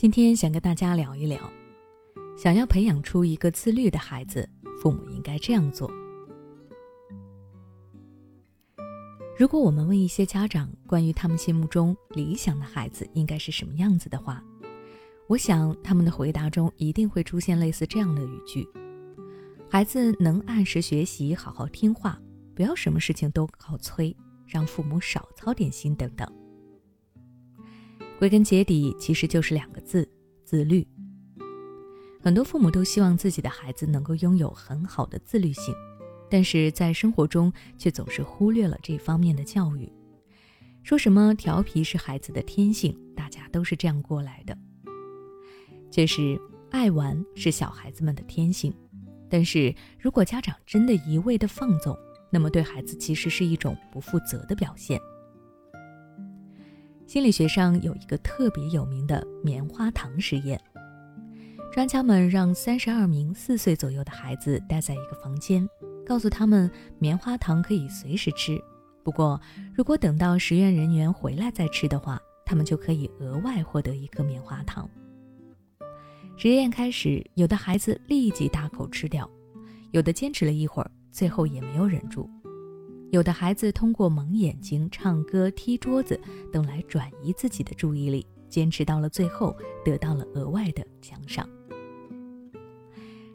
[0.00, 1.38] 今天想跟大家聊一聊，
[2.34, 4.48] 想要培养出一个自律的孩子，
[4.80, 5.90] 父母应该这样做。
[9.38, 14.42] 如果我们问一些家长关于他们心目中理想的孩子应该是什么样子的话，
[15.26, 18.66] 我想他们的回答中一定会出现类似这样的语句：
[19.68, 22.18] 孩子能按时学习，好好听话，
[22.54, 26.26] 不要什么事情都靠催，让父母少操点心等等。
[28.20, 30.06] 归根结底，其实就是两个字：
[30.44, 30.86] 自律。
[32.20, 35.74] 很多父母都希望自己的孩子能够拥有很好的自律性，
[36.28, 39.90] 但是在生活中却总是忽略了这方面的教育。
[40.82, 44.54] 说什么调皮是孩子的天性，大家都是这样过来的。
[45.90, 46.38] 确实，
[46.70, 48.70] 爱玩是小孩子们的天性，
[49.30, 51.96] 但是如果家长真的一味的放纵，
[52.30, 55.00] 那么对孩子其实是一种不负责的表现。
[57.10, 60.60] 心理学上有一个特别有名的棉花糖实验，
[61.72, 65.68] 专家们让三十二名四岁左右的孩子待在一个房间，
[66.06, 68.62] 告诉他们棉花糖可以随时吃，
[69.02, 69.40] 不过
[69.74, 74.88] 如果等到实验人员回来再吃的话，他们就可以额外获得一颗棉花糖。
[76.36, 79.28] 实验开始，有的孩子立即大口吃掉，
[79.90, 82.30] 有的坚持了一会儿，最后也没有忍住。
[83.10, 86.18] 有的孩子通过蒙眼睛、唱歌、踢桌子
[86.52, 91.48] 等来转移自己的注意力，坚持到了最后，得到了额外的奖赏。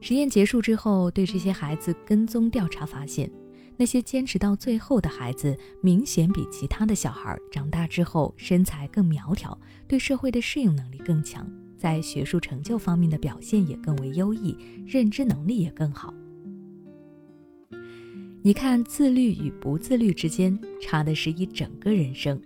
[0.00, 3.28] 实验结束之后，对这些孩子跟踪调查发现，
[3.76, 16.14] 那些坚持到最后的孩子，明显比其他的小孩长大之后身材更苗条，对社会的适应能力更强，在学术成就方面的表现也更为优异，认知能力也更好。
[18.46, 22.38] 你看，自律与不自律之间差的是一整个人生。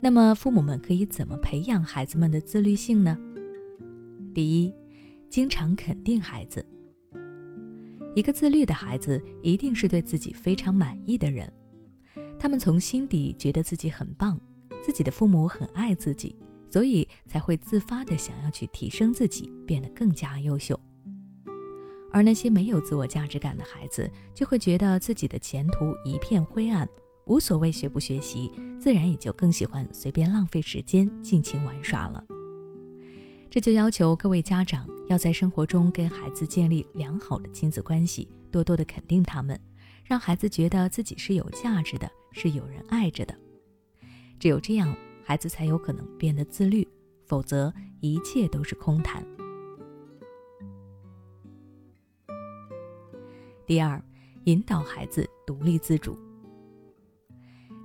[0.00, 3.16] 那么，父母们可以怎么培养孩子们的自律性呢？
[4.34, 4.74] 第一，
[5.28, 6.66] 经常肯定孩子。
[8.16, 11.48] 一个自律的孩子一定是对自己非常满意的人，
[12.36, 14.36] 他们从心底觉得自己很棒，
[14.82, 16.34] 自己的父母很爱自己，
[16.68, 20.76] 所以才会自发的想要去提升自己，变得更加优秀。
[22.12, 26.88] 而那些没有自我价值感的孩子，就会觉得自己的前途一片灰暗，
[27.26, 28.50] 无所谓学不学习，
[28.80, 32.24] 自然也就更喜欢随便浪费时间、尽情玩耍了。
[33.48, 39.58] 这就要求各位家长要在生活中跟孩子建立良好的亲子关系，多多的肯定他们，
[40.04, 43.34] 让孩子觉得自己是有价值的，是有人爱着的。
[44.38, 44.94] 只有这样，
[45.24, 46.86] 孩子才有可能变得自律，
[47.26, 49.24] 否则一切都是空谈。
[53.70, 54.02] 第二，
[54.46, 56.18] 引导孩子独立自主。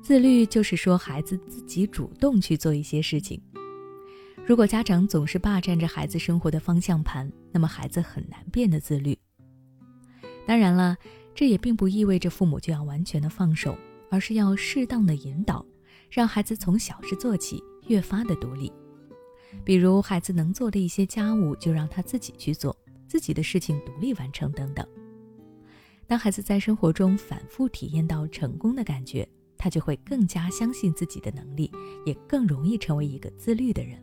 [0.00, 3.42] 自律就是说，孩子自己主动去做一些事情。
[4.46, 9.18] 如果家长总是霸占着孩子生活的方向盘，那么孩子很难变得自律。
[10.46, 10.96] 当然了，
[11.34, 13.76] 这也并不意味着父母就要完全的放手，
[14.08, 15.66] 而是要适当的引导，
[16.08, 18.72] 让孩子从小事做起，越发的独立。
[19.64, 22.76] 比如，孩子能做的一些家务，就让他自己去做，
[23.08, 24.86] 自己的事情独立完成等等。
[26.12, 31.72] 当孩子在生活中反复体验到成功的感觉，他就会更加相信自己的能力，
[32.04, 33.98] 也更容易成为一个自律的人。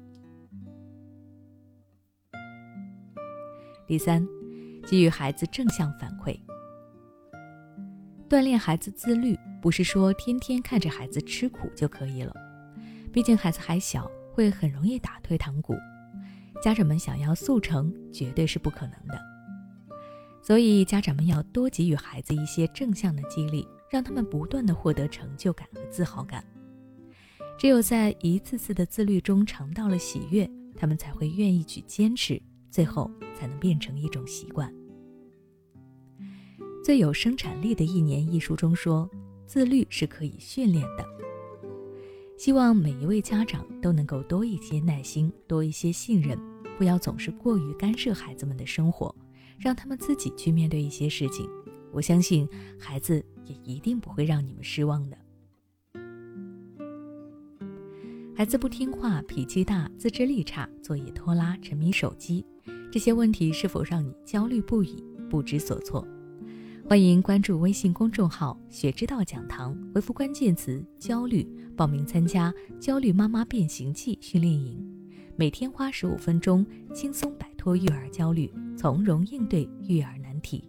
[3.86, 4.28] 第三，
[4.88, 6.36] 给予孩子正向反馈。
[8.28, 12.34] 锻炼孩子自律，不是说天天看着孩子吃苦就可以了，
[13.14, 15.75] 毕竟孩子还小，会很容易打退堂鼓。
[16.59, 19.28] 家长们想要速成，绝对是不可能的。
[20.41, 26.44] 所以，家长们要多给予孩子一些正向的激励，让他们不断的获得成就感和自豪感。
[27.57, 32.41] 只有在一次次的自律中尝到了喜悦，他们才会愿意去坚持，
[32.72, 34.73] 最后才能变成一种习惯。
[36.83, 39.07] 最有生产力的一年一书中说，
[39.45, 41.06] 自律是可以训练的。
[42.38, 46.39] 希望每一位家长都能够多一些耐心，多一些信任，
[46.77, 49.13] 不要总是过于干涉孩子们的生活。
[49.59, 51.47] 让他们自己去面对一些事情，
[51.91, 52.47] 我相信
[52.79, 55.17] 孩子也一定不会让你们失望的。
[58.35, 62.45] 孩子不听话、脾气大、自制力差、作业拖拉、沉迷手机，
[62.89, 66.07] 这些问题是否让你焦虑不已、不知所措？
[66.88, 71.45] 欢迎关注微信公众号“学之道讲堂”，回复关键词“焦虑”，
[71.75, 74.81] 报名参加“焦虑妈妈变形记”训练营，
[75.35, 78.50] 每天花十五分钟，轻松摆脱育儿焦虑。
[78.80, 80.64] 从容应对育儿难题。